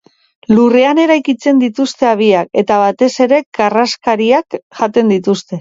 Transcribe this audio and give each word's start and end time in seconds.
Lurrean 0.53 1.01
eraikitzen 1.03 1.59
dituzte 1.63 2.09
habiak, 2.13 2.51
eta 2.63 2.81
batez 2.85 3.13
ere 3.29 3.43
karraskariak 3.61 4.61
jaten 4.83 5.17
dituzte. 5.19 5.49